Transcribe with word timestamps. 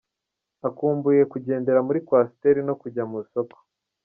Akumbuye 0.67 1.21
kugendera 1.31 1.79
muri 1.87 1.99
Coaster 2.07 2.55
no 2.67 2.73
kujya 2.81 3.03
mu 3.09 3.17
isoko. 3.23 3.57